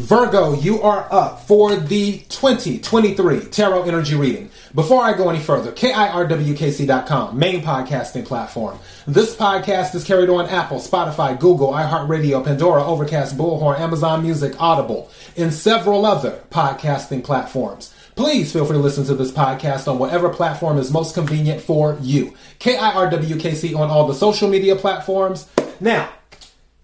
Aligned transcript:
Virgo, 0.00 0.54
you 0.54 0.80
are 0.80 1.06
up 1.12 1.42
for 1.42 1.76
the 1.76 2.20
2023 2.30 3.40
Tarot 3.50 3.82
Energy 3.82 4.14
Reading. 4.14 4.50
Before 4.74 5.04
I 5.04 5.12
go 5.12 5.28
any 5.28 5.40
further, 5.40 5.72
KIRWKC.com, 5.72 7.38
main 7.38 7.60
podcasting 7.60 8.24
platform. 8.24 8.78
This 9.06 9.36
podcast 9.36 9.94
is 9.94 10.04
carried 10.04 10.30
on 10.30 10.46
Apple, 10.46 10.78
Spotify, 10.78 11.38
Google, 11.38 11.72
iHeartRadio, 11.72 12.42
Pandora, 12.42 12.82
Overcast, 12.82 13.36
Bullhorn, 13.36 13.78
Amazon 13.78 14.22
Music, 14.22 14.58
Audible, 14.58 15.10
and 15.36 15.52
several 15.52 16.06
other 16.06 16.42
podcasting 16.50 17.22
platforms. 17.22 17.92
Please 18.16 18.50
feel 18.50 18.64
free 18.64 18.78
to 18.78 18.82
listen 18.82 19.04
to 19.04 19.14
this 19.14 19.30
podcast 19.30 19.86
on 19.86 19.98
whatever 19.98 20.30
platform 20.30 20.78
is 20.78 20.90
most 20.90 21.14
convenient 21.14 21.60
for 21.60 21.98
you. 22.00 22.34
KIRWKC 22.58 23.76
on 23.76 23.90
all 23.90 24.06
the 24.06 24.14
social 24.14 24.48
media 24.48 24.76
platforms. 24.76 25.46
Now, 25.78 26.08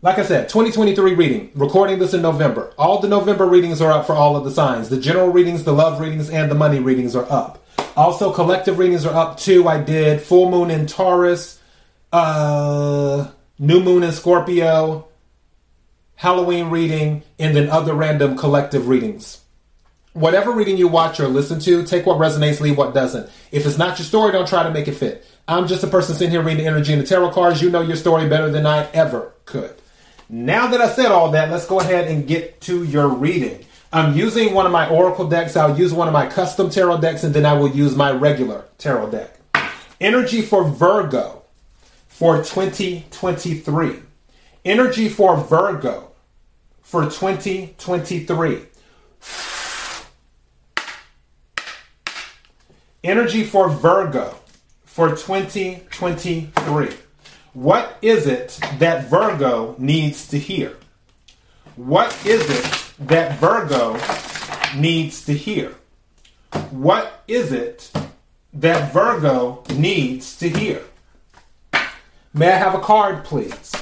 like 0.07 0.21
I 0.21 0.25
said, 0.25 0.49
2023 0.49 1.15
reading, 1.15 1.51
recording 1.57 1.99
this 1.99 2.15
in 2.15 2.23
November. 2.23 2.73
All 2.79 3.01
the 3.01 3.09
November 3.09 3.45
readings 3.45 3.81
are 3.81 3.91
up 3.91 4.07
for 4.07 4.13
all 4.13 4.37
of 4.37 4.45
the 4.45 4.53
signs. 4.53 4.89
The 4.89 5.01
general 5.01 5.31
readings, 5.31 5.65
the 5.65 5.73
love 5.73 5.99
readings, 5.99 6.31
and 6.31 6.49
the 6.49 6.55
money 6.55 6.79
readings 6.79 7.17
are 7.17 7.27
up. 7.29 7.67
Also, 7.97 8.33
collective 8.33 8.79
readings 8.79 9.05
are 9.05 9.13
up 9.13 9.37
too. 9.37 9.67
I 9.67 9.83
did 9.83 10.21
full 10.23 10.49
moon 10.49 10.71
in 10.71 10.87
Taurus, 10.87 11.61
uh, 12.13 13.33
new 13.59 13.83
moon 13.83 14.05
in 14.05 14.13
Scorpio, 14.13 15.09
Halloween 16.15 16.71
reading, 16.71 17.25
and 17.41 17.57
then 17.57 17.69
other 17.69 17.93
random 17.93 18.37
collective 18.37 18.87
readings. 18.87 19.41
Whatever 20.13 20.53
reading 20.53 20.77
you 20.77 20.87
watch 20.87 21.19
or 21.19 21.27
listen 21.27 21.59
to, 21.59 21.85
take 21.85 22.07
what 22.07 22.19
resonates, 22.19 22.61
leave 22.61 22.79
what 22.79 22.95
doesn't. 22.95 23.29
If 23.51 23.67
it's 23.67 23.77
not 23.77 23.99
your 23.99 24.07
story, 24.07 24.31
don't 24.31 24.47
try 24.47 24.63
to 24.63 24.71
make 24.71 24.87
it 24.87 24.95
fit. 24.95 25.27
I'm 25.49 25.67
just 25.67 25.83
a 25.83 25.89
person 25.89 26.15
sitting 26.15 26.31
here 26.31 26.43
reading 26.43 26.69
energy 26.69 26.93
and 26.93 27.03
the 27.03 27.07
tarot 27.07 27.33
cards. 27.33 27.61
You 27.61 27.71
know 27.71 27.81
your 27.81 27.97
story 27.97 28.29
better 28.29 28.51
than 28.51 28.67
I 28.67 28.89
ever 28.93 29.33
could. 29.47 29.75
Now 30.29 30.67
that 30.69 30.81
I 30.81 30.89
said 30.89 31.13
all 31.13 31.31
that, 31.33 31.51
let's 31.51 31.67
go 31.67 31.81
ahead 31.81 32.09
and 32.09 32.27
get 32.27 32.61
to 32.63 32.83
your 32.85 33.09
reading. 33.09 33.65
I'm 33.93 34.17
using 34.17 34.55
one 34.55 34.67
of 34.67 34.73
my 34.73 34.89
Oracle 34.89 35.29
decks. 35.29 35.57
I'll 35.57 35.79
use 35.79 35.95
one 35.95 36.09
of 36.09 36.13
my 36.13 36.27
custom 36.27 36.69
tarot 36.69 37.01
decks, 37.01 37.23
and 37.23 37.33
then 37.33 37.47
I 37.47 37.53
will 37.53 37.71
use 37.71 37.95
my 37.95 38.11
regular 38.11 38.65
tarot 38.79 39.11
deck. 39.11 39.39
Energy 40.01 40.43
for 40.43 40.65
Virgo 40.65 41.45
for 42.09 42.39
2023. 42.39 44.03
Energy 44.65 45.09
for 45.09 45.37
Virgo 45.37 46.11
for 46.83 47.05
2023. 47.05 48.63
Energy 53.05 53.45
for 53.45 53.69
Virgo 53.69 54.37
for 54.85 55.11
2023. 55.11 57.06
What 57.57 57.97
is 58.03 58.27
it 58.27 58.61
that 58.81 59.09
Virgo 59.09 59.77
needs 59.79 60.29
to 60.29 60.39
hear? 60.39 60.77
What 61.77 62.15
is 62.27 62.51
it 62.51 63.07
that 63.09 63.39
Virgo 63.39 63.99
needs 64.79 65.25
to 65.25 65.33
hear? 65.33 65.75
What 66.69 67.25
is 67.27 67.53
it 67.53 67.91
that 68.53 68.93
Virgo 68.93 69.65
needs 69.75 70.37
to 70.37 70.51
hear? 70.51 70.83
May 72.35 72.53
I 72.53 72.59
have 72.59 72.75
a 72.75 72.81
card, 72.81 73.25
please? 73.25 73.73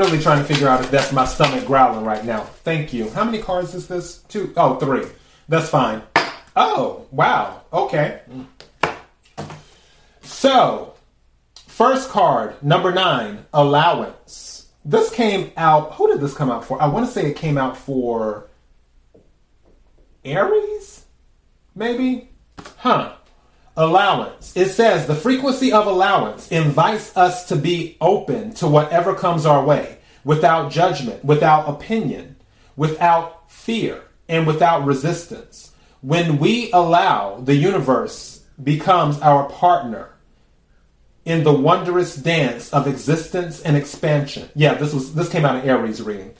Really 0.00 0.18
trying 0.18 0.38
to 0.38 0.44
figure 0.44 0.66
out 0.66 0.80
if 0.80 0.90
that's 0.90 1.12
my 1.12 1.26
stomach 1.26 1.66
growling 1.66 2.04
right 2.04 2.24
now. 2.24 2.40
Thank 2.64 2.92
you. 2.92 3.10
How 3.10 3.22
many 3.22 3.40
cards 3.40 3.74
is 3.74 3.86
this? 3.86 4.18
Two. 4.28 4.52
Oh, 4.56 4.76
three. 4.76 5.04
That's 5.48 5.68
fine. 5.68 6.02
Oh, 6.56 7.06
wow. 7.10 7.62
Okay. 7.72 8.20
So, 10.22 10.94
first 11.66 12.08
card, 12.08 12.62
number 12.62 12.92
nine, 12.92 13.44
allowance. 13.52 14.68
This 14.84 15.10
came 15.10 15.52
out. 15.58 15.92
Who 15.94 16.10
did 16.10 16.20
this 16.20 16.34
come 16.34 16.50
out 16.50 16.64
for? 16.64 16.80
I 16.80 16.86
want 16.86 17.06
to 17.06 17.12
say 17.12 17.30
it 17.30 17.36
came 17.36 17.58
out 17.58 17.76
for 17.76 18.48
Aries? 20.24 21.04
Maybe? 21.74 22.30
Huh 22.78 23.16
allowance. 23.80 24.54
It 24.56 24.68
says 24.68 25.06
the 25.06 25.14
frequency 25.14 25.72
of 25.72 25.86
allowance 25.86 26.52
invites 26.52 27.16
us 27.16 27.46
to 27.46 27.56
be 27.56 27.96
open 28.00 28.52
to 28.54 28.68
whatever 28.68 29.14
comes 29.14 29.46
our 29.46 29.64
way 29.64 29.98
without 30.22 30.70
judgment, 30.70 31.24
without 31.24 31.66
opinion, 31.68 32.36
without 32.76 33.50
fear, 33.50 34.02
and 34.28 34.46
without 34.46 34.84
resistance. 34.84 35.72
When 36.02 36.38
we 36.38 36.70
allow 36.72 37.40
the 37.40 37.54
universe 37.54 38.44
becomes 38.62 39.18
our 39.20 39.48
partner 39.48 40.10
in 41.24 41.42
the 41.42 41.52
wondrous 41.52 42.14
dance 42.14 42.70
of 42.72 42.86
existence 42.86 43.62
and 43.62 43.76
expansion. 43.76 44.50
Yeah, 44.54 44.74
this 44.74 44.92
was 44.92 45.14
this 45.14 45.30
came 45.30 45.46
out 45.46 45.56
of 45.56 45.66
Aries 45.66 46.02
reading. 46.02 46.34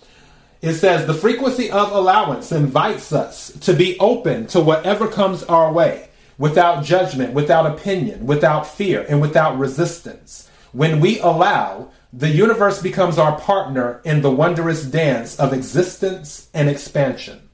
It 0.60 0.74
says 0.74 1.06
the 1.06 1.14
frequency 1.14 1.70
of 1.70 1.90
allowance 1.92 2.52
invites 2.52 3.14
us 3.14 3.50
to 3.60 3.72
be 3.72 3.98
open 3.98 4.46
to 4.48 4.60
whatever 4.60 5.08
comes 5.08 5.42
our 5.44 5.72
way 5.72 6.09
without 6.40 6.82
judgment, 6.82 7.34
without 7.34 7.66
opinion, 7.66 8.24
without 8.24 8.66
fear, 8.66 9.04
and 9.10 9.20
without 9.20 9.58
resistance. 9.58 10.48
When 10.72 10.98
we 10.98 11.20
allow, 11.20 11.90
the 12.14 12.30
universe 12.30 12.80
becomes 12.80 13.18
our 13.18 13.38
partner 13.38 14.00
in 14.06 14.22
the 14.22 14.30
wondrous 14.30 14.82
dance 14.82 15.38
of 15.38 15.52
existence 15.52 16.48
and 16.54 16.70
expansion. 16.70 17.50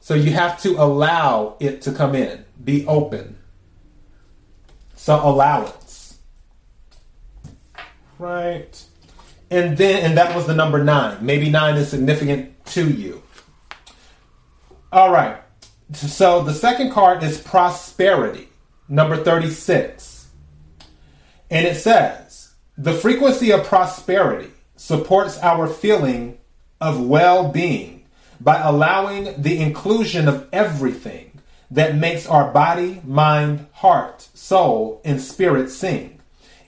So 0.00 0.14
you 0.14 0.32
have 0.32 0.60
to 0.62 0.70
allow 0.82 1.56
it 1.60 1.80
to 1.82 1.92
come 1.92 2.16
in, 2.16 2.44
be 2.62 2.84
open. 2.88 3.38
So 4.96 5.14
allowance. 5.14 6.18
Right. 8.18 8.84
And 9.48 9.78
then, 9.78 10.04
and 10.04 10.18
that 10.18 10.34
was 10.34 10.48
the 10.48 10.56
number 10.56 10.82
nine. 10.82 11.24
Maybe 11.24 11.50
nine 11.50 11.76
is 11.76 11.88
significant 11.88 12.66
to 12.66 12.90
you. 12.90 13.22
All 14.90 15.12
right. 15.12 15.43
So 15.92 16.42
the 16.42 16.54
second 16.54 16.92
card 16.92 17.22
is 17.22 17.40
prosperity, 17.40 18.48
number 18.88 19.22
36. 19.22 20.28
And 21.50 21.66
it 21.66 21.76
says, 21.76 22.54
the 22.76 22.94
frequency 22.94 23.52
of 23.52 23.64
prosperity 23.64 24.50
supports 24.76 25.38
our 25.38 25.68
feeling 25.68 26.38
of 26.80 27.00
well 27.00 27.48
being 27.50 28.06
by 28.40 28.60
allowing 28.60 29.40
the 29.40 29.60
inclusion 29.60 30.26
of 30.26 30.48
everything 30.52 31.40
that 31.70 31.96
makes 31.96 32.26
our 32.26 32.50
body, 32.50 33.00
mind, 33.04 33.66
heart, 33.72 34.28
soul, 34.34 35.00
and 35.04 35.20
spirit 35.20 35.70
sing. 35.70 36.20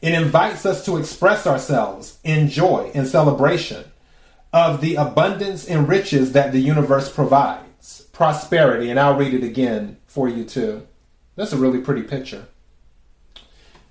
It 0.02 0.14
invites 0.14 0.64
us 0.64 0.84
to 0.84 0.98
express 0.98 1.46
ourselves 1.46 2.18
in 2.22 2.48
joy 2.48 2.90
and 2.94 3.08
celebration 3.08 3.84
of 4.52 4.80
the 4.80 4.94
abundance 4.94 5.66
and 5.66 5.88
riches 5.88 6.32
that 6.32 6.52
the 6.52 6.60
universe 6.60 7.10
provides 7.10 7.65
prosperity, 8.12 8.90
and 8.90 8.98
I'll 8.98 9.16
read 9.16 9.34
it 9.34 9.44
again 9.44 9.98
for 10.06 10.28
you 10.28 10.44
too. 10.44 10.86
That's 11.36 11.52
a 11.52 11.58
really 11.58 11.80
pretty 11.80 12.02
picture. 12.02 12.46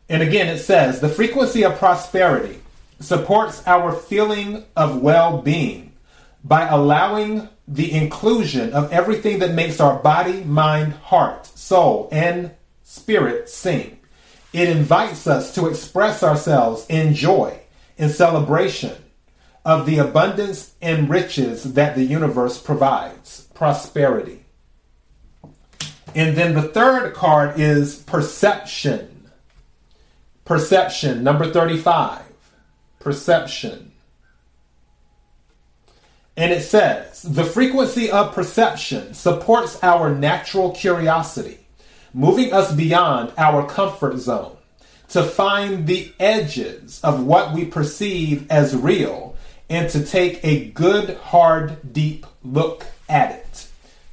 And 0.10 0.22
again, 0.22 0.48
it 0.48 0.60
says 0.60 1.00
the 1.00 1.10
frequency 1.10 1.64
of 1.64 1.78
prosperity 1.78 2.62
supports 3.00 3.62
our 3.68 3.92
feeling 3.92 4.64
of 4.76 5.02
well 5.02 5.42
being 5.42 5.94
by 6.44 6.68
allowing 6.68 7.50
the 7.68 7.92
inclusion 7.92 8.74
of 8.74 8.92
everything 8.92 9.40
that 9.40 9.54
makes 9.54 9.80
our 9.80 10.00
body, 10.00 10.44
mind, 10.44 10.94
heart, 10.94 11.46
soul, 11.46 12.08
and 12.12 12.52
spirit 12.84 13.50
sing. 13.50 14.00
It 14.54 14.70
invites 14.70 15.28
us 15.28 15.54
to 15.56 15.68
express 15.68 16.24
ourselves 16.24 16.86
in 16.88 17.16
joy, 17.16 17.60
in 17.98 18.10
celebration 18.10 18.96
of 19.66 19.88
the 19.88 19.98
abundance 19.98 20.76
and 20.82 21.10
riches 21.10 21.74
that 21.74 21.96
the 21.96 22.04
universe 22.04 22.62
provides 22.62 23.45
prosperity. 23.56 24.46
And 26.14 26.38
then 26.38 26.54
the 26.54 26.62
third 26.62 27.16
card 27.16 27.60
is 27.60 27.96
perception. 27.96 29.30
Perception, 30.46 31.24
number 31.24 31.52
35. 31.52 32.22
Perception. 33.00 33.92
And 36.38 36.52
it 36.52 36.62
says 36.62 37.22
the 37.24 37.44
frequency 37.44 38.12
of 38.12 38.36
perception 38.36 39.14
supports 39.14 39.82
our 39.82 40.14
natural 40.14 40.72
curiosity, 40.72 41.60
moving 42.14 42.54
us 42.54 42.74
beyond 42.74 43.34
our 43.38 43.66
comfort 43.68 44.18
zone 44.18 44.56
to 45.10 45.24
find 45.24 45.88
the 45.88 46.14
edges 46.20 47.00
of 47.04 47.24
what 47.24 47.54
we 47.54 47.66
perceive 47.66 48.50
as 48.52 48.76
real 48.76 49.36
and 49.70 49.90
to 49.90 50.04
take 50.04 50.44
a 50.44 50.66
good, 50.72 51.18
hard, 51.18 51.94
deep 51.94 52.26
look 52.44 52.86
at 53.10 53.32
it. 53.32 53.45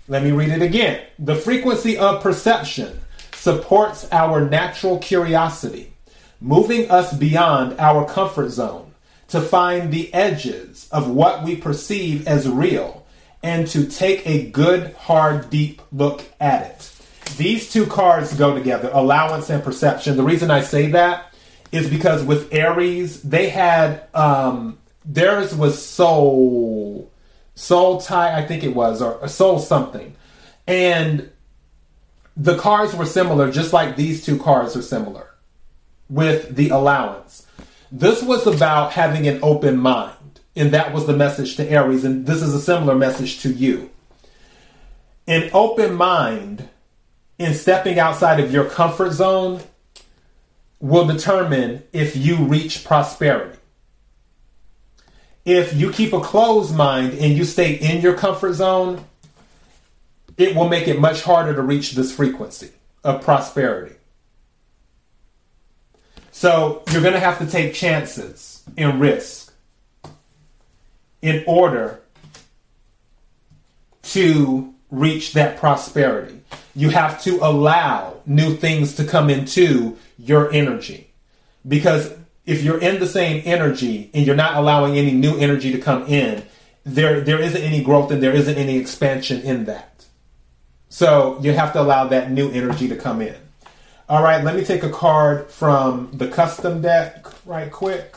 Let 0.08 0.22
me 0.25 0.32
read 0.32 0.50
it 0.50 0.62
again. 0.62 1.00
The 1.19 1.37
frequency 1.37 1.96
of 1.96 2.22
perception 2.22 3.00
supports 3.34 4.08
our 4.10 4.49
natural 4.49 4.99
curiosity, 4.99 5.93
moving 6.40 6.90
us 6.90 7.12
beyond 7.12 7.78
our 7.78 8.04
comfort 8.04 8.50
zone 8.50 8.93
to 9.28 9.40
find 9.40 9.93
the 9.93 10.12
edges 10.12 10.88
of 10.90 11.08
what 11.08 11.44
we 11.44 11.56
perceive 11.56 12.26
as 12.26 12.49
real 12.49 13.06
and 13.43 13.66
to 13.69 13.87
take 13.87 14.26
a 14.26 14.50
good, 14.50 14.93
hard, 14.94 15.50
deep 15.50 15.81
look 15.93 16.25
at 16.40 16.66
it. 16.66 17.37
these 17.37 17.72
two 17.72 17.87
cards 17.87 18.34
go 18.34 18.55
together 18.55 18.90
allowance 18.93 19.50
and 19.50 19.62
perception. 19.64 20.16
The 20.16 20.22
reason 20.22 20.50
I 20.50 20.62
say 20.62 20.88
that 20.88 21.32
is 21.70 21.88
because 21.88 22.22
with 22.22 22.52
Aries, 22.52 23.22
they 23.22 23.48
had 23.48 24.02
um, 24.14 24.78
theirs 25.05 25.55
was 25.55 25.84
soul, 25.84 27.10
soul 27.62 28.00
tie, 28.00 28.36
I 28.36 28.44
think 28.44 28.64
it 28.64 28.74
was, 28.74 29.00
or 29.00 29.26
soul 29.28 29.60
something. 29.60 30.16
And 30.66 31.30
the 32.36 32.58
cards 32.58 32.92
were 32.94 33.06
similar, 33.06 33.52
just 33.52 33.72
like 33.72 33.94
these 33.94 34.24
two 34.24 34.38
cards 34.38 34.76
are 34.76 34.82
similar 34.82 35.28
with 36.08 36.56
the 36.56 36.70
allowance. 36.70 37.46
This 37.92 38.22
was 38.22 38.46
about 38.46 38.92
having 38.92 39.28
an 39.28 39.38
open 39.42 39.78
mind, 39.78 40.40
and 40.56 40.72
that 40.72 40.92
was 40.92 41.06
the 41.06 41.16
message 41.16 41.56
to 41.56 41.70
Aries, 41.70 42.04
and 42.04 42.26
this 42.26 42.42
is 42.42 42.52
a 42.52 42.60
similar 42.60 42.96
message 42.96 43.40
to 43.42 43.52
you. 43.52 43.90
An 45.28 45.48
open 45.52 45.94
mind 45.94 46.68
in 47.38 47.54
stepping 47.54 48.00
outside 48.00 48.40
of 48.40 48.52
your 48.52 48.64
comfort 48.64 49.12
zone 49.12 49.60
will 50.80 51.06
determine 51.06 51.84
if 51.92 52.16
you 52.16 52.36
reach 52.36 52.84
prosperity. 52.84 53.58
If 55.44 55.74
you 55.74 55.90
keep 55.90 56.12
a 56.12 56.20
closed 56.20 56.74
mind 56.74 57.14
and 57.14 57.36
you 57.36 57.44
stay 57.44 57.74
in 57.74 58.00
your 58.00 58.14
comfort 58.14 58.54
zone, 58.54 59.04
it 60.36 60.54
will 60.54 60.68
make 60.68 60.88
it 60.88 61.00
much 61.00 61.22
harder 61.22 61.54
to 61.54 61.62
reach 61.62 61.92
this 61.92 62.14
frequency 62.14 62.70
of 63.02 63.22
prosperity. 63.22 63.96
So 66.30 66.82
you're 66.90 67.02
going 67.02 67.14
to 67.14 67.20
have 67.20 67.38
to 67.38 67.46
take 67.46 67.74
chances 67.74 68.62
and 68.76 69.00
risk 69.00 69.52
in 71.20 71.44
order 71.46 72.00
to 74.02 74.74
reach 74.90 75.32
that 75.32 75.56
prosperity. 75.58 76.40
You 76.74 76.90
have 76.90 77.22
to 77.22 77.38
allow 77.44 78.20
new 78.26 78.56
things 78.56 78.94
to 78.96 79.04
come 79.04 79.30
into 79.30 79.96
your 80.18 80.52
energy. 80.52 81.10
Because 81.66 82.14
if 82.44 82.62
you're 82.62 82.80
in 82.80 82.98
the 82.98 83.06
same 83.06 83.42
energy 83.44 84.10
and 84.14 84.26
you're 84.26 84.36
not 84.36 84.56
allowing 84.56 84.96
any 84.96 85.12
new 85.12 85.36
energy 85.36 85.72
to 85.72 85.78
come 85.78 86.04
in, 86.06 86.44
there 86.84 87.20
there 87.20 87.40
isn't 87.40 87.62
any 87.62 87.82
growth 87.82 88.10
and 88.10 88.22
there 88.22 88.32
isn't 88.32 88.56
any 88.56 88.76
expansion 88.76 89.40
in 89.42 89.64
that. 89.66 90.04
So 90.88 91.38
you 91.40 91.52
have 91.52 91.72
to 91.74 91.80
allow 91.80 92.08
that 92.08 92.30
new 92.30 92.50
energy 92.50 92.88
to 92.88 92.96
come 92.96 93.22
in. 93.22 93.36
All 94.08 94.22
right, 94.22 94.44
let 94.44 94.56
me 94.56 94.64
take 94.64 94.82
a 94.82 94.90
card 94.90 95.50
from 95.50 96.10
the 96.12 96.28
custom 96.28 96.82
deck 96.82 97.26
right 97.46 97.70
quick. 97.70 98.16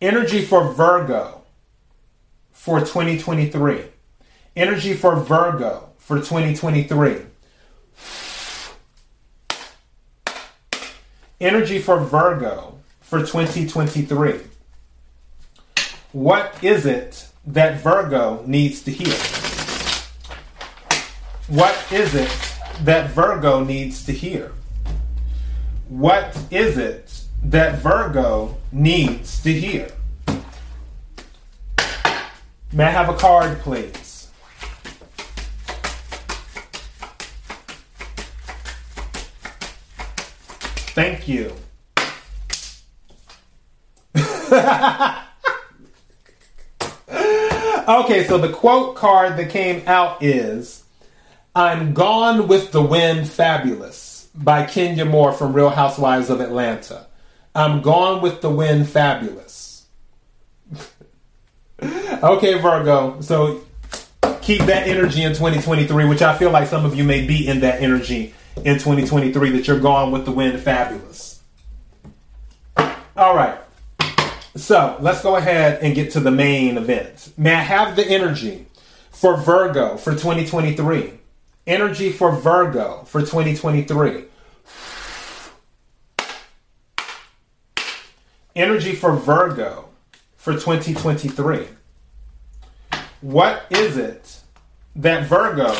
Energy 0.00 0.44
for 0.44 0.72
Virgo 0.72 1.42
for 2.52 2.80
2023. 2.80 3.84
Energy 4.56 4.94
for 4.94 5.16
Virgo 5.16 5.90
for 5.98 6.16
2023. 6.16 7.22
Energy 11.38 11.78
for 11.78 12.00
Virgo 12.00 12.78
for 13.02 13.20
2023. 13.20 14.40
What 16.12 16.64
is 16.64 16.86
it 16.86 17.28
that 17.46 17.78
Virgo 17.82 18.42
needs 18.46 18.82
to 18.84 18.90
hear? 18.90 19.12
What 21.48 21.76
is 21.92 22.14
it 22.14 22.30
that 22.84 23.10
Virgo 23.10 23.62
needs 23.62 24.02
to 24.06 24.12
hear? 24.12 24.52
What 25.88 26.34
is 26.50 26.78
it 26.78 27.24
that 27.44 27.80
Virgo 27.80 28.56
needs 28.72 29.42
to 29.42 29.52
hear? 29.52 29.90
May 32.72 32.84
I 32.84 32.90
have 32.90 33.10
a 33.10 33.14
card, 33.14 33.58
please? 33.58 34.05
Thank 40.96 41.28
you. 41.28 41.52
okay, 47.86 48.24
so 48.26 48.38
the 48.38 48.50
quote 48.50 48.96
card 48.96 49.36
that 49.36 49.50
came 49.50 49.86
out 49.86 50.22
is 50.22 50.84
I'm 51.54 51.92
Gone 51.92 52.48
with 52.48 52.72
the 52.72 52.80
Wind 52.80 53.28
Fabulous 53.28 54.30
by 54.34 54.64
Kenya 54.64 55.04
Moore 55.04 55.32
from 55.32 55.52
Real 55.52 55.68
Housewives 55.68 56.30
of 56.30 56.40
Atlanta. 56.40 57.06
I'm 57.54 57.82
Gone 57.82 58.22
with 58.22 58.40
the 58.40 58.48
Wind 58.48 58.88
Fabulous. 58.88 59.84
okay, 61.82 62.58
Virgo. 62.58 63.20
So 63.20 63.60
keep 64.40 64.62
that 64.62 64.88
energy 64.88 65.24
in 65.24 65.32
2023, 65.34 66.06
which 66.06 66.22
I 66.22 66.38
feel 66.38 66.50
like 66.50 66.68
some 66.68 66.86
of 66.86 66.96
you 66.96 67.04
may 67.04 67.26
be 67.26 67.46
in 67.46 67.60
that 67.60 67.82
energy 67.82 68.32
in 68.64 68.74
2023 68.74 69.50
that 69.50 69.66
you're 69.66 69.78
gone 69.78 70.10
with 70.10 70.24
the 70.24 70.32
wind 70.32 70.60
fabulous. 70.60 71.40
All 73.16 73.34
right. 73.34 73.58
So 74.56 74.96
let's 75.00 75.22
go 75.22 75.36
ahead 75.36 75.82
and 75.82 75.94
get 75.94 76.12
to 76.12 76.20
the 76.20 76.30
main 76.30 76.78
event. 76.78 77.32
May 77.36 77.54
I 77.54 77.60
have 77.60 77.96
the 77.96 78.06
energy 78.06 78.66
for 79.10 79.36
Virgo 79.36 79.96
for 79.96 80.12
2023? 80.12 81.12
Energy 81.66 82.12
for 82.12 82.32
Virgo 82.32 83.04
for 83.06 83.20
2023. 83.20 84.24
Energy 88.54 88.94
for 88.94 89.16
Virgo 89.16 89.88
for 90.36 90.54
2023. 90.54 91.68
What 93.20 93.66
is 93.70 93.98
it 93.98 94.40
that 94.94 95.26
Virgo 95.26 95.74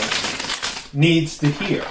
needs 0.92 1.38
to 1.38 1.46
hear? 1.48 1.86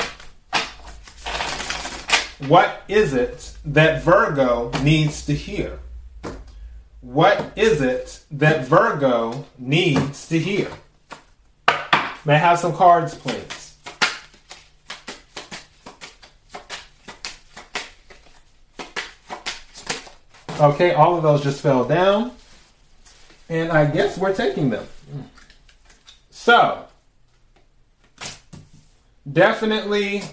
What 2.40 2.84
is 2.90 3.14
it 3.14 3.54
that 3.64 4.04
Virgo 4.04 4.70
needs 4.84 5.26
to 5.26 5.34
hear? 5.34 5.80
What 7.00 7.54
is 7.56 7.82
it 7.82 8.20
that 8.32 8.66
Virgo 8.66 9.46
needs 9.58 10.28
to 10.28 10.38
hear? 10.38 10.70
May 12.26 12.34
I 12.34 12.38
have 12.38 12.60
some 12.60 12.76
cards, 12.76 13.16
please? 13.16 13.78
Okay, 20.60 20.94
all 20.94 21.16
of 21.16 21.24
those 21.24 21.42
just 21.42 21.62
fell 21.62 21.86
down. 21.86 22.32
And 23.48 23.72
I 23.72 23.86
guess 23.86 24.18
we're 24.18 24.36
taking 24.36 24.72
them. 24.72 24.88
So, 26.32 26.86
definitely 29.32 30.24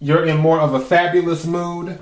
you're 0.00 0.24
in 0.26 0.38
more 0.38 0.58
of 0.60 0.74
a 0.74 0.80
fabulous 0.80 1.46
mood. 1.46 1.98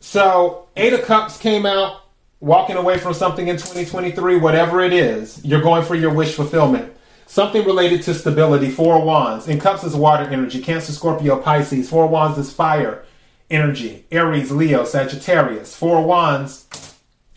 So, 0.00 0.68
Eight 0.76 0.92
of 0.92 1.02
Cups 1.02 1.38
came 1.38 1.66
out, 1.66 2.02
walking 2.40 2.76
away 2.76 2.98
from 2.98 3.14
something 3.14 3.48
in 3.48 3.56
2023, 3.56 4.36
whatever 4.36 4.80
it 4.80 4.92
is, 4.92 5.44
you're 5.44 5.60
going 5.60 5.84
for 5.84 5.94
your 5.94 6.12
wish 6.12 6.34
fulfillment. 6.34 6.92
Something 7.26 7.66
related 7.66 8.02
to 8.04 8.14
stability, 8.14 8.70
four 8.70 9.04
wands. 9.04 9.48
In 9.48 9.60
cups 9.60 9.84
is 9.84 9.94
water 9.94 10.24
energy. 10.24 10.62
Cancer, 10.62 10.92
Scorpio, 10.92 11.38
Pisces. 11.38 11.90
Four 11.90 12.06
wands 12.06 12.38
is 12.38 12.50
fire 12.50 13.04
energy. 13.50 14.06
Aries, 14.10 14.50
Leo, 14.50 14.84
Sagittarius. 14.84 15.76
Four 15.76 16.02
wands 16.06 16.66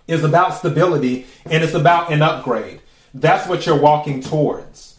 is 0.08 0.24
about 0.24 0.54
stability 0.54 1.26
and 1.44 1.62
it's 1.62 1.74
about 1.74 2.10
an 2.10 2.22
upgrade. 2.22 2.80
That's 3.14 3.50
what 3.50 3.66
you're 3.66 3.80
walking 3.80 4.22
towards, 4.22 4.91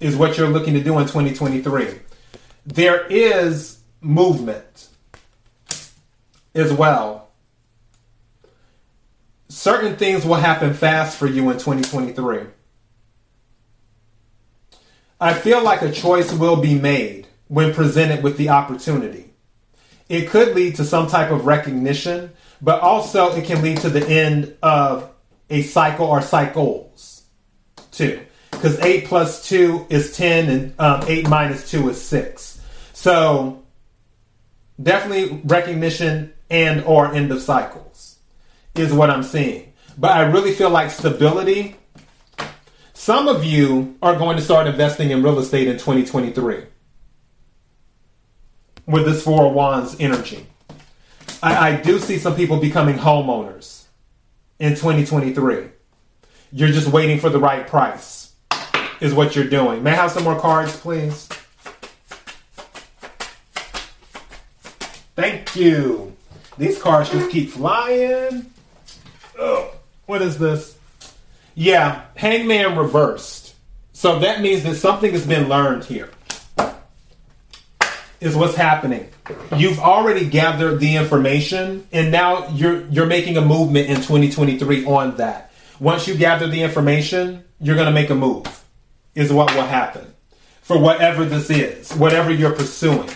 is 0.00 0.16
what 0.16 0.36
you're 0.36 0.48
looking 0.48 0.74
to 0.74 0.82
do 0.82 0.98
in 0.98 1.06
2023. 1.06 2.00
There 2.66 3.06
is 3.06 3.80
movement 4.00 4.88
as 6.54 6.72
well. 6.72 7.28
Certain 9.48 9.96
things 9.96 10.24
will 10.24 10.34
happen 10.34 10.74
fast 10.74 11.16
for 11.16 11.26
you 11.26 11.50
in 11.50 11.58
2023. 11.58 12.42
I 15.20 15.34
feel 15.34 15.62
like 15.62 15.82
a 15.82 15.90
choice 15.90 16.32
will 16.32 16.56
be 16.56 16.78
made 16.78 17.26
when 17.48 17.74
presented 17.74 18.22
with 18.22 18.36
the 18.36 18.50
opportunity. 18.50 19.32
It 20.08 20.28
could 20.28 20.54
lead 20.54 20.76
to 20.76 20.84
some 20.84 21.08
type 21.08 21.30
of 21.30 21.44
recognition, 21.44 22.32
but 22.62 22.80
also 22.80 23.34
it 23.34 23.44
can 23.44 23.62
lead 23.62 23.78
to 23.78 23.90
the 23.90 24.06
end 24.06 24.56
of 24.62 25.10
a 25.50 25.62
cycle 25.62 26.06
or 26.06 26.22
cycles 26.22 27.22
too. 27.90 28.20
Because 28.58 28.78
8 28.80 29.06
plus 29.06 29.48
2 29.48 29.86
is 29.88 30.16
10 30.16 30.48
and 30.48 30.74
um, 30.80 31.04
8 31.06 31.28
minus 31.28 31.70
2 31.70 31.90
is 31.90 32.02
6. 32.02 32.60
So 32.92 33.62
definitely 34.82 35.40
recognition 35.44 36.32
and 36.50 36.82
or 36.84 37.12
end 37.14 37.30
of 37.30 37.40
cycles 37.40 38.18
is 38.74 38.92
what 38.92 39.10
I'm 39.10 39.22
seeing. 39.22 39.72
But 39.96 40.12
I 40.12 40.22
really 40.22 40.52
feel 40.52 40.70
like 40.70 40.90
stability 40.90 41.76
some 42.98 43.28
of 43.28 43.44
you 43.44 43.96
are 44.02 44.16
going 44.16 44.36
to 44.36 44.42
start 44.42 44.66
investing 44.66 45.12
in 45.12 45.22
real 45.22 45.38
estate 45.38 45.68
in 45.68 45.74
2023 45.74 46.64
with 48.86 49.04
this 49.04 49.22
Four 49.22 49.46
of 49.46 49.54
Wands 49.54 49.96
energy. 50.00 50.44
I, 51.40 51.70
I 51.70 51.76
do 51.76 52.00
see 52.00 52.18
some 52.18 52.34
people 52.34 52.58
becoming 52.58 52.96
homeowners 52.96 53.84
in 54.58 54.70
2023. 54.70 55.68
You're 56.50 56.68
just 56.68 56.88
waiting 56.88 57.20
for 57.20 57.30
the 57.30 57.38
right 57.38 57.68
price. 57.68 58.27
Is 59.00 59.14
what 59.14 59.36
you're 59.36 59.48
doing. 59.48 59.82
May 59.82 59.92
I 59.92 59.94
have 59.94 60.10
some 60.10 60.24
more 60.24 60.38
cards, 60.38 60.76
please? 60.76 61.28
Thank 65.16 65.56
you. 65.56 66.16
These 66.56 66.80
cards 66.80 67.10
just 67.10 67.30
keep 67.30 67.50
flying. 67.50 68.52
Oh, 69.38 69.72
what 70.06 70.22
is 70.22 70.38
this? 70.38 70.76
Yeah, 71.54 72.04
Hangman 72.16 72.76
reversed. 72.76 73.54
So 73.92 74.20
that 74.20 74.40
means 74.40 74.62
that 74.62 74.76
something 74.76 75.10
has 75.12 75.26
been 75.26 75.48
learned 75.48 75.84
here. 75.84 76.10
Is 78.20 78.34
what's 78.34 78.56
happening. 78.56 79.08
You've 79.56 79.78
already 79.78 80.28
gathered 80.28 80.80
the 80.80 80.96
information 80.96 81.86
and 81.92 82.10
now 82.10 82.48
you're 82.48 82.86
you're 82.86 83.06
making 83.06 83.36
a 83.36 83.40
movement 83.40 83.88
in 83.88 83.96
2023 83.96 84.84
on 84.86 85.16
that. 85.18 85.52
Once 85.78 86.08
you 86.08 86.16
gather 86.16 86.48
the 86.48 86.62
information, 86.62 87.44
you're 87.60 87.76
going 87.76 87.86
to 87.86 87.92
make 87.92 88.10
a 88.10 88.14
move. 88.16 88.57
Is 89.14 89.32
what 89.32 89.54
will 89.54 89.62
happen. 89.62 90.14
For 90.62 90.78
whatever 90.78 91.24
this 91.24 91.50
is, 91.50 91.92
whatever 91.94 92.30
you're 92.30 92.52
pursuing. 92.52 93.08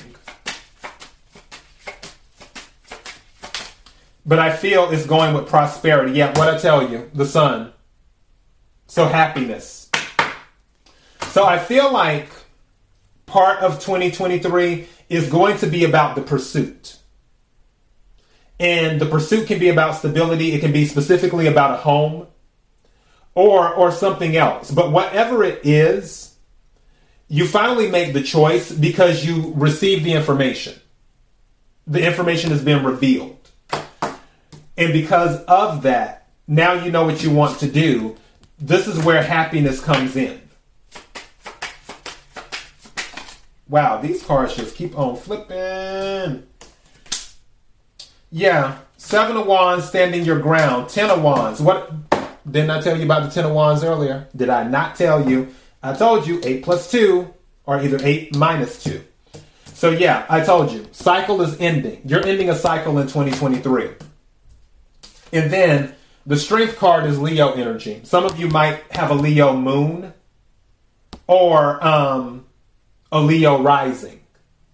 But 4.25 4.39
I 4.39 4.55
feel 4.57 4.91
it's 4.91 5.07
going 5.07 5.35
with 5.35 5.49
prosperity. 5.49 6.13
Yeah, 6.13 6.37
what 6.39 6.49
I 6.49 6.59
tell 6.59 6.89
you, 6.89 7.11
the 7.13 7.27
sun. 7.27 7.73
So 8.87 9.07
happiness. 9.07 9.91
So 11.29 11.45
I 11.45 11.59
feel 11.59 11.93
like 11.93 12.29
part 13.27 13.61
of 13.61 13.81
2023 13.81 14.87
is 15.09 15.29
going 15.29 15.59
to 15.59 15.67
be 15.67 15.85
about 15.85 16.15
the 16.15 16.23
pursuit. 16.23 16.99
And 18.61 19.01
the 19.01 19.07
pursuit 19.07 19.49
can 19.49 19.59
be 19.59 19.71
about 19.71 19.97
stability, 19.97 20.53
it 20.53 20.61
can 20.61 20.73
be 20.73 20.85
specifically 20.85 21.47
about 21.47 21.73
a 21.73 21.77
home 21.79 22.27
or 23.35 23.73
or 23.73 23.91
something 23.91 24.37
else. 24.37 24.71
But 24.71 24.93
whatever 24.93 25.45
it 25.45 25.61
is, 25.65 26.37
you 27.29 27.47
finally 27.47 27.91
make 27.91 28.13
the 28.13 28.23
choice 28.23 28.71
because 28.71 29.25
you 29.25 29.53
receive 29.57 30.05
the 30.05 30.13
information. 30.13 30.79
The 31.87 32.07
information 32.07 32.51
has 32.51 32.63
been 32.63 32.85
revealed. 32.85 33.39
And 34.77 34.93
because 34.93 35.43
of 35.45 35.83
that, 35.83 36.29
now 36.47 36.73
you 36.73 36.91
know 36.91 37.05
what 37.05 37.23
you 37.23 37.31
want 37.31 37.59
to 37.61 37.71
do. 37.71 38.17
This 38.59 38.87
is 38.87 39.03
where 39.05 39.23
happiness 39.23 39.81
comes 39.81 40.17
in. 40.17 40.41
Wow, 43.69 44.01
these 44.03 44.23
cards 44.23 44.55
just 44.55 44.77
keep 44.77 44.99
on 44.99 45.17
flipping. 45.17 46.47
Yeah, 48.31 48.79
seven 48.99 49.37
of 49.37 49.47
wands 49.47 49.89
standing 49.89 50.25
your 50.25 50.39
ground. 50.39 50.91
Ten 50.91 51.11
of 51.11 51.23
wands. 51.23 51.61
What 51.61 51.91
didn't 52.51 52.71
I 52.71 52.81
tell 52.81 52.97
you 52.97 53.05
about 53.05 53.25
the 53.25 53.31
ten 53.31 53.45
of 53.45 53.53
wands 53.53 53.85
earlier? 53.85 54.29
Did 54.35 54.49
I 54.49 54.65
not 54.65 54.97
tell 54.97 55.29
you? 55.29 55.55
I 55.83 55.95
told 55.95 56.27
you 56.27 56.41
eight 56.45 56.63
plus 56.63 56.91
two, 56.91 57.33
or 57.65 57.81
either 57.81 57.99
eight 58.03 58.35
minus 58.37 58.83
two. 58.83 59.03
So 59.75 59.91
yeah, 59.91 60.27
I 60.29 60.41
told 60.43 60.71
you. 60.71 60.87
Cycle 60.93 61.43
is 61.43 61.61
ending. 61.61 62.03
You're 62.05 62.25
ending 62.25 62.51
a 62.51 62.55
cycle 62.55 62.99
in 62.99 63.09
2023. 63.09 63.91
And 65.33 65.51
then 65.51 65.95
the 66.27 66.37
strength 66.37 66.77
card 66.77 67.07
is 67.07 67.19
Leo 67.19 67.53
energy. 67.53 68.01
Some 68.05 68.25
of 68.25 68.39
you 68.39 68.49
might 68.49 68.81
have 68.91 69.11
a 69.11 69.15
Leo 69.15 69.57
moon 69.57 70.13
or 71.27 71.85
um, 71.85 72.47
a 73.11 73.21
Leo 73.21 73.61
rising 73.61 74.21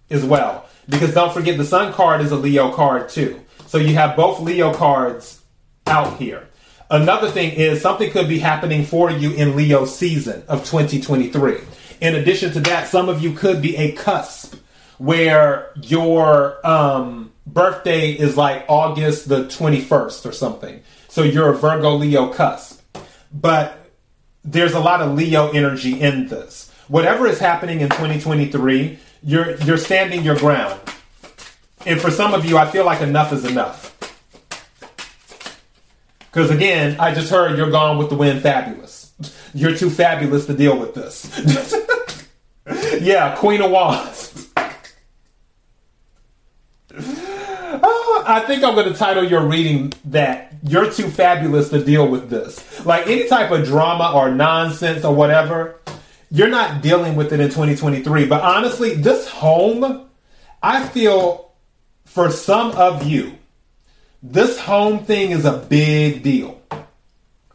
as 0.09 0.23
well. 0.23 0.67
Because 0.87 1.13
don't 1.13 1.33
forget, 1.33 1.57
the 1.57 1.65
sun 1.65 1.93
card 1.93 2.21
is 2.21 2.31
a 2.31 2.35
Leo 2.35 2.71
card 2.71 3.09
too. 3.09 3.39
So 3.67 3.77
you 3.77 3.95
have 3.95 4.15
both 4.15 4.39
Leo 4.39 4.73
cards 4.73 5.41
out 5.87 6.17
here. 6.17 6.48
Another 6.91 7.29
thing 7.29 7.51
is 7.51 7.81
something 7.81 8.09
could 8.09 8.27
be 8.27 8.39
happening 8.39 8.83
for 8.83 9.11
you 9.11 9.31
in 9.33 9.55
Leo 9.55 9.85
season 9.85 10.43
of 10.47 10.65
2023. 10.65 11.57
In 12.01 12.15
addition 12.15 12.51
to 12.53 12.59
that, 12.61 12.87
some 12.87 13.09
of 13.09 13.21
you 13.21 13.33
could 13.33 13.61
be 13.61 13.75
a 13.75 13.91
cusp 13.91 14.55
where 14.97 15.71
your 15.75 16.65
um, 16.65 17.31
birthday 17.45 18.11
is 18.11 18.35
like 18.35 18.65
August 18.67 19.29
the 19.29 19.43
21st 19.45 20.25
or 20.25 20.31
something. 20.31 20.81
So 21.07 21.23
you're 21.23 21.49
a 21.49 21.55
Virgo 21.55 21.95
Leo 21.95 22.33
cusp. 22.33 22.81
But 23.31 23.91
there's 24.43 24.73
a 24.73 24.79
lot 24.79 25.01
of 25.01 25.15
Leo 25.15 25.51
energy 25.51 25.99
in 25.99 26.27
this. 26.27 26.71
Whatever 26.87 27.27
is 27.27 27.37
happening 27.39 27.81
in 27.81 27.89
2023, 27.89 28.97
you're 29.21 29.55
you're 29.57 29.77
standing 29.77 30.23
your 30.23 30.37
ground. 30.37 30.79
And 31.85 32.01
for 32.01 32.09
some 32.09 32.33
of 32.33 32.45
you, 32.45 32.57
I 32.57 32.69
feel 32.69 32.83
like 32.83 33.01
enough 33.01 33.31
is 33.31 33.45
enough. 33.45 33.88
Because 36.31 36.51
again, 36.51 36.99
I 36.99 37.13
just 37.13 37.29
heard 37.31 37.57
you're 37.57 37.71
gone 37.71 37.97
with 37.97 38.09
the 38.09 38.15
wind 38.15 38.41
fabulous. 38.41 39.11
You're 39.53 39.75
too 39.75 39.89
fabulous 39.89 40.45
to 40.45 40.53
deal 40.53 40.77
with 40.77 40.93
this. 40.93 42.27
yeah, 43.01 43.35
Queen 43.35 43.61
of 43.61 43.71
Wands. 43.71 44.49
Ah, 47.81 48.23
I 48.25 48.43
think 48.45 48.63
I'm 48.63 48.75
going 48.75 48.91
to 48.91 48.97
title 48.97 49.23
your 49.23 49.45
reading 49.45 49.93
that 50.05 50.53
you're 50.63 50.91
too 50.91 51.09
fabulous 51.09 51.69
to 51.69 51.83
deal 51.83 52.07
with 52.07 52.29
this. 52.29 52.85
Like 52.85 53.07
any 53.07 53.27
type 53.27 53.51
of 53.51 53.65
drama 53.65 54.11
or 54.13 54.31
nonsense 54.33 55.03
or 55.03 55.13
whatever, 55.13 55.79
you're 56.29 56.49
not 56.49 56.81
dealing 56.81 57.15
with 57.15 57.33
it 57.33 57.39
in 57.39 57.47
2023. 57.47 58.25
But 58.25 58.43
honestly, 58.43 58.93
this 58.93 59.27
home, 59.27 60.07
I 60.61 60.85
feel 60.87 61.51
for 62.05 62.29
some 62.29 62.71
of 62.71 63.05
you, 63.05 63.38
this 64.21 64.59
home 64.59 65.05
thing 65.05 65.31
is 65.31 65.45
a 65.45 65.57
big 65.57 66.23
deal. 66.23 66.61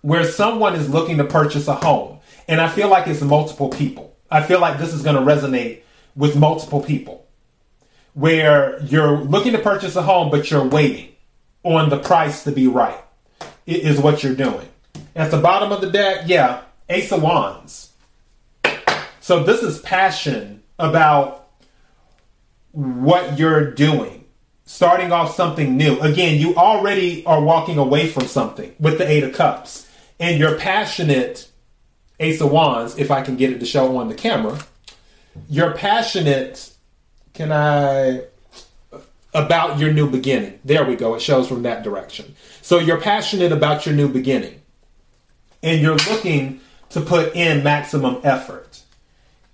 Where 0.00 0.25
someone 0.25 0.75
is 0.75 0.88
looking 0.88 1.16
to 1.18 1.25
purchase 1.25 1.68
a 1.68 1.75
home. 1.75 2.18
And 2.47 2.61
I 2.61 2.68
feel 2.68 2.88
like 2.88 3.06
it's 3.06 3.23
multiple 3.23 3.71
people. 3.71 4.16
I 4.30 4.42
feel 4.42 4.61
like 4.61 4.78
this 4.78 4.92
is 4.92 5.02
going 5.02 5.16
to 5.16 5.23
resonate 5.23 5.80
with 6.14 6.37
multiple 6.37 6.83
people 6.83 7.26
where 8.14 8.80
you're 8.85 9.18
looking 9.18 9.52
to 9.52 9.59
purchase 9.59 9.97
a 9.97 10.02
home, 10.02 10.30
but 10.30 10.50
you're 10.50 10.64
waiting 10.64 11.14
on 11.62 11.88
the 11.88 11.99
price 11.99 12.44
to 12.44 12.52
be 12.52 12.66
right, 12.66 13.02
is 13.66 13.99
what 13.99 14.23
you're 14.23 14.37
doing. 14.37 14.68
At 15.16 15.30
the 15.30 15.40
bottom 15.40 15.73
of 15.73 15.80
the 15.80 15.90
deck, 15.90 16.25
yeah, 16.26 16.62
Ace 16.88 17.11
of 17.12 17.23
Wands. 17.23 17.90
So 19.21 19.42
this 19.42 19.62
is 19.62 19.80
passion 19.80 20.62
about 20.78 21.49
what 22.73 23.38
you're 23.38 23.71
doing, 23.71 24.24
starting 24.64 25.12
off 25.12 25.35
something 25.35 25.76
new. 25.76 25.99
Again, 26.00 26.40
you 26.40 26.54
already 26.56 27.25
are 27.26 27.40
walking 27.40 27.78
away 27.78 28.09
from 28.09 28.26
something 28.26 28.75
with 28.78 28.99
the 28.99 29.09
Eight 29.09 29.25
of 29.25 29.33
Cups, 29.33 29.88
and 30.18 30.38
you're 30.38 30.59
passionate. 30.59 31.49
Ace 32.21 32.40
of 32.40 32.52
Wands, 32.52 32.97
if 32.97 33.11
I 33.11 33.23
can 33.23 33.37
get 33.37 33.50
it 33.50 33.59
to 33.59 33.66
show 33.66 33.97
on 33.97 34.09
the 34.09 34.14
camera, 34.14 34.56
you're 35.49 35.73
passionate 35.73 36.75
can 37.35 37.50
I 37.52 38.23
about 39.35 39.78
your 39.78 39.92
new 39.92 40.09
beginning? 40.09 40.61
There 40.64 40.85
we 40.85 40.94
go. 40.97 41.14
It 41.14 41.21
shows 41.21 41.49
from 41.49 41.64
that 41.64 41.83
direction. 41.83 42.35
So 42.62 42.78
you're 42.78 43.00
passionate 43.00 43.52
about 43.52 43.85
your 43.85 43.94
new 43.94 44.09
beginning 44.09 44.62
and 45.62 45.80
you're 45.83 45.97
looking 45.97 46.61
to 46.90 47.00
put 47.00 47.35
in 47.35 47.64
maximum 47.64 48.21
effort 48.23 48.83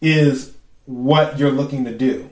is 0.02 0.52
what 0.84 1.38
you're 1.38 1.50
looking 1.50 1.84
to 1.86 1.96
do. 1.96 2.29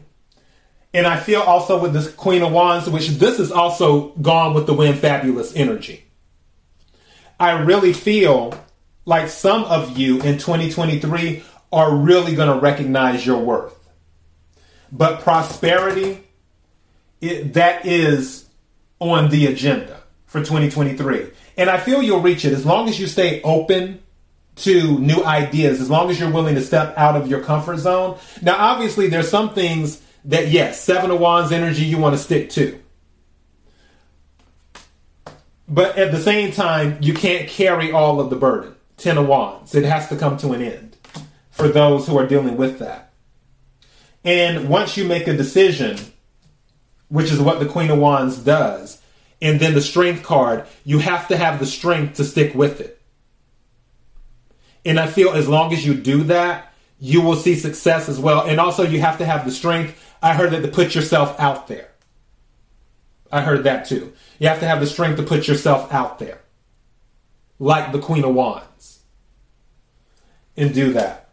And 0.95 1.07
I 1.07 1.19
feel 1.19 1.41
also 1.41 1.81
with 1.81 1.93
this 1.93 2.13
Queen 2.15 2.43
of 2.43 2.53
Wands, 2.53 2.89
which 2.89 3.09
this 3.09 3.39
is 3.39 3.53
also 3.53 4.11
gone 4.23 4.55
with 4.55 4.67
the 4.67 4.75
wind 4.75 4.99
fabulous 4.99 5.55
energy. 5.55 6.05
I 7.39 7.53
really 7.53 7.93
feel 7.93 8.55
like 9.05 9.29
some 9.29 9.65
of 9.65 9.97
you 9.97 10.17
in 10.23 10.39
2023 10.39 11.43
are 11.73 11.95
really 11.95 12.35
going 12.35 12.53
to 12.53 12.61
recognize 12.61 13.25
your 13.25 13.39
worth. 13.39 13.75
But 14.91 15.21
prosperity, 15.21 16.25
it, 17.21 17.55
that 17.55 17.85
is 17.87 18.49
on 18.99 19.29
the 19.29 19.47
agenda 19.47 20.03
for 20.27 20.41
2023. 20.41 21.31
And 21.57 21.69
I 21.69 21.79
feel 21.79 22.03
you'll 22.03 22.21
reach 22.21 22.45
it 22.45 22.53
as 22.53 22.65
long 22.65 22.89
as 22.89 22.99
you 22.99 23.07
stay 23.07 23.43
open 23.43 24.01
to 24.57 24.99
new 24.99 25.25
ideas, 25.25 25.81
as 25.81 25.91
long 25.91 26.11
as 26.11 26.19
you're 26.19 26.31
willing 26.31 26.55
to 26.57 26.63
step 26.63 26.97
out 26.97 27.17
of 27.17 27.29
your 27.29 27.43
comfort 27.43 27.79
zone. 27.79 28.19
Now, 28.43 28.57
obviously, 28.57 29.09
there's 29.09 29.29
some 29.29 29.55
things 29.55 30.03
that, 30.29 30.49
yes, 30.49 30.81
Seven 30.81 31.11
of 31.11 31.19
Wands 31.19 31.53
energy 31.53 31.85
you 31.85 31.99
want 31.99 32.15
to 32.15 32.23
stick 32.23 32.51
to. 32.51 32.81
But 35.67 35.99
at 35.99 36.13
the 36.13 36.21
same 36.21 36.53
time, 36.53 36.99
you 37.03 37.13
can't 37.13 37.49
carry 37.49 37.91
all 37.91 38.21
of 38.21 38.31
the 38.31 38.37
burden. 38.37 38.75
Ten 38.97 39.19
of 39.19 39.27
Wands. 39.27 39.75
It 39.75 39.85
has 39.85 40.09
to 40.09 40.17
come 40.17 40.37
to 40.39 40.53
an 40.53 40.63
end 40.63 40.97
for 41.51 41.69
those 41.69 42.07
who 42.07 42.17
are 42.19 42.27
dealing 42.27 42.57
with 42.57 42.79
that. 42.79 43.13
And 44.25 44.69
once 44.69 44.97
you 44.97 45.05
make 45.05 45.27
a 45.27 45.37
decision, 45.37 45.97
which 47.09 47.31
is 47.31 47.41
what 47.41 47.59
the 47.59 47.67
Queen 47.67 47.91
of 47.91 47.99
Wands 47.99 48.39
does, 48.39 49.01
and 49.41 49.61
then 49.61 49.75
the 49.75 49.81
strength 49.81 50.23
card, 50.23 50.67
you 50.85 50.99
have 50.99 51.29
to 51.29 51.37
have 51.37 51.59
the 51.59 51.67
strength 51.67 52.17
to 52.17 52.25
stick 52.25 52.55
with 52.55 52.81
it. 52.81 53.01
And 54.85 54.99
I 54.99 55.07
feel 55.07 55.31
as 55.31 55.49
long 55.49 55.73
as 55.73 55.87
you 55.87 55.95
do 55.95 56.25
that, 56.25 56.73
you 57.01 57.23
will 57.23 57.37
see 57.37 57.55
success 57.55 58.09
as 58.09 58.19
well. 58.19 58.47
And 58.47 58.59
also, 58.61 58.83
you 58.83 59.01
have 59.01 59.19
to 59.19 59.25
have 59.25 59.45
the 59.45 59.51
strength. 59.51 60.03
I 60.23 60.35
heard 60.35 60.51
that 60.53 60.63
to 60.63 60.69
put 60.69 60.95
yourself 60.95 61.39
out 61.39 61.69
there. 61.69 61.89
I 63.31 63.43
heard 63.43 63.65
that 63.65 63.87
too. 63.87 64.13
You 64.39 64.49
have 64.49 64.61
to 64.61 64.67
have 64.67 64.81
the 64.81 64.87
strength 64.87 65.17
to 65.17 65.23
put 65.23 65.47
yourself 65.49 65.93
out 65.93 66.19
there, 66.19 66.41
like 67.59 67.93
the 67.93 67.99
Queen 67.99 68.25
of 68.25 68.35
Wands, 68.35 69.01
and 70.57 70.73
do 70.73 70.93
that. 70.95 71.29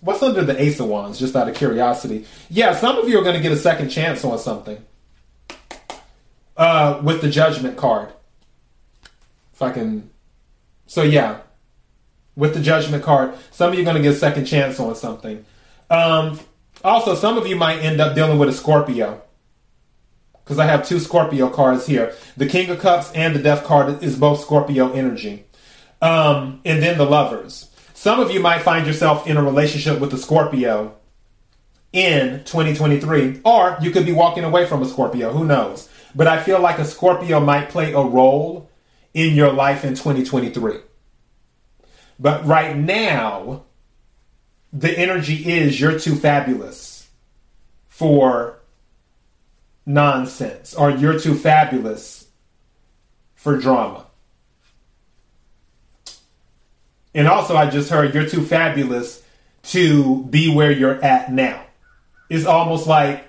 What's 0.00 0.22
under 0.22 0.42
the 0.42 0.60
Ace 0.60 0.80
of 0.80 0.88
Wands, 0.88 1.20
just 1.20 1.36
out 1.36 1.48
of 1.48 1.54
curiosity? 1.54 2.26
Yeah, 2.50 2.74
some 2.74 2.98
of 2.98 3.08
you 3.08 3.20
are 3.20 3.22
going 3.22 3.36
to 3.36 3.42
get 3.42 3.52
a 3.52 3.56
second 3.56 3.90
chance 3.90 4.24
on 4.24 4.36
something. 4.38 4.84
Uh, 6.56 7.00
with 7.02 7.22
the 7.22 7.30
Judgment 7.30 7.76
card. 7.76 8.12
If 9.54 9.62
I 9.62 9.70
can. 9.70 10.10
So, 10.86 11.02
yeah. 11.02 11.38
With 12.34 12.54
the 12.54 12.60
Judgment 12.60 13.02
card, 13.02 13.34
some 13.50 13.68
of 13.68 13.74
you 13.74 13.82
are 13.82 13.84
going 13.84 13.96
to 13.96 14.02
get 14.02 14.14
a 14.14 14.18
second 14.18 14.46
chance 14.46 14.80
on 14.80 14.94
something. 14.94 15.44
Um, 15.90 16.40
also, 16.82 17.14
some 17.14 17.36
of 17.36 17.46
you 17.46 17.56
might 17.56 17.80
end 17.80 18.00
up 18.00 18.14
dealing 18.14 18.38
with 18.38 18.48
a 18.48 18.52
Scorpio. 18.52 19.22
Because 20.42 20.58
I 20.58 20.66
have 20.66 20.86
two 20.86 20.98
Scorpio 20.98 21.48
cards 21.50 21.86
here. 21.86 22.14
The 22.36 22.46
King 22.46 22.70
of 22.70 22.80
Cups 22.80 23.12
and 23.12 23.34
the 23.34 23.42
Death 23.42 23.64
card 23.64 24.02
is 24.02 24.18
both 24.18 24.40
Scorpio 24.40 24.92
energy. 24.92 25.44
Um, 26.00 26.60
and 26.64 26.82
then 26.82 26.98
the 26.98 27.04
Lovers. 27.04 27.70
Some 27.94 28.18
of 28.18 28.32
you 28.32 28.40
might 28.40 28.62
find 28.62 28.86
yourself 28.86 29.28
in 29.28 29.36
a 29.36 29.42
relationship 29.42 30.00
with 30.00 30.12
a 30.12 30.18
Scorpio 30.18 30.96
in 31.92 32.42
2023, 32.44 33.42
or 33.44 33.76
you 33.80 33.90
could 33.90 34.06
be 34.06 34.12
walking 34.12 34.42
away 34.42 34.66
from 34.66 34.82
a 34.82 34.86
Scorpio. 34.86 35.30
Who 35.32 35.44
knows? 35.44 35.88
But 36.14 36.26
I 36.26 36.42
feel 36.42 36.60
like 36.60 36.78
a 36.78 36.84
Scorpio 36.84 37.38
might 37.38 37.68
play 37.68 37.92
a 37.92 38.00
role 38.00 38.68
in 39.14 39.34
your 39.34 39.52
life 39.52 39.84
in 39.84 39.90
2023. 39.90 40.78
But 42.22 42.46
right 42.46 42.76
now, 42.76 43.64
the 44.72 44.96
energy 44.96 45.34
is 45.52 45.80
you're 45.80 45.98
too 45.98 46.14
fabulous 46.14 47.08
for 47.88 48.60
nonsense, 49.84 50.72
or 50.72 50.92
you're 50.92 51.18
too 51.18 51.34
fabulous 51.34 52.28
for 53.34 53.56
drama. 53.56 54.06
And 57.12 57.26
also, 57.26 57.56
I 57.56 57.68
just 57.68 57.90
heard 57.90 58.14
you're 58.14 58.28
too 58.28 58.46
fabulous 58.46 59.20
to 59.64 60.22
be 60.26 60.54
where 60.54 60.70
you're 60.70 61.04
at 61.04 61.32
now. 61.32 61.64
It's 62.30 62.46
almost 62.46 62.86
like 62.86 63.24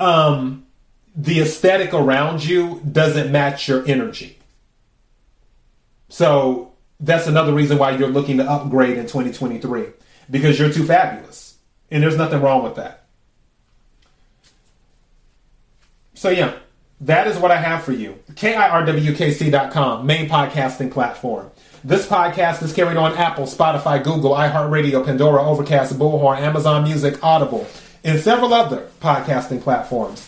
um, 0.00 0.66
the 1.14 1.40
aesthetic 1.40 1.94
around 1.94 2.44
you 2.44 2.82
doesn't 2.90 3.30
match 3.30 3.68
your 3.68 3.86
energy. 3.86 4.38
So 6.08 6.67
that's 7.00 7.26
another 7.26 7.52
reason 7.52 7.78
why 7.78 7.92
you're 7.92 8.08
looking 8.08 8.38
to 8.38 8.50
upgrade 8.50 8.98
in 8.98 9.04
2023 9.04 9.86
because 10.30 10.58
you're 10.58 10.72
too 10.72 10.84
fabulous. 10.84 11.56
And 11.90 12.02
there's 12.02 12.16
nothing 12.16 12.42
wrong 12.42 12.62
with 12.64 12.74
that. 12.76 13.04
So, 16.14 16.30
yeah, 16.30 16.54
that 17.02 17.28
is 17.28 17.38
what 17.38 17.50
I 17.50 17.56
have 17.56 17.84
for 17.84 17.92
you. 17.92 18.18
KIRWKC.com, 18.32 20.04
main 20.04 20.28
podcasting 20.28 20.90
platform. 20.90 21.50
This 21.84 22.06
podcast 22.06 22.62
is 22.62 22.72
carried 22.72 22.96
on 22.96 23.16
Apple, 23.16 23.44
Spotify, 23.44 24.02
Google, 24.02 24.32
iHeartRadio, 24.32 25.04
Pandora, 25.04 25.42
Overcast, 25.44 25.96
Bullhorn, 25.96 26.38
Amazon 26.38 26.82
Music, 26.82 27.22
Audible, 27.22 27.68
and 28.02 28.18
several 28.18 28.52
other 28.52 28.88
podcasting 29.00 29.62
platforms. 29.62 30.27